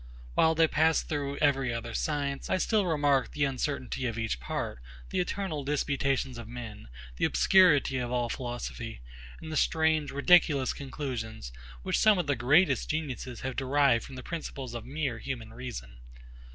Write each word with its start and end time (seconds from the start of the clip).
While 0.33 0.55
they 0.55 0.67
pass 0.67 1.03
through 1.03 1.37
every 1.37 1.71
other 1.71 1.93
science, 1.93 2.49
I 2.49 2.57
still 2.57 2.87
remark 2.87 3.33
the 3.33 3.45
uncertainty 3.45 4.07
of 4.07 4.17
each 4.17 4.39
part; 4.39 4.79
the 5.11 5.19
eternal 5.19 5.63
disputations 5.63 6.39
of 6.39 6.47
men; 6.47 6.87
the 7.17 7.25
obscurity 7.25 7.99
of 7.99 8.09
all 8.11 8.27
philosophy; 8.27 9.01
and 9.41 9.51
the 9.51 9.55
strange, 9.55 10.09
ridiculous 10.09 10.73
conclusions, 10.73 11.51
which 11.83 11.99
some 11.99 12.17
of 12.17 12.25
the 12.25 12.35
greatest 12.35 12.89
geniuses 12.89 13.41
have 13.41 13.55
derived 13.55 14.03
from 14.03 14.15
the 14.15 14.23
principles 14.23 14.73
of 14.73 14.87
mere 14.87 15.19
human 15.19 15.53
reason. 15.53 15.97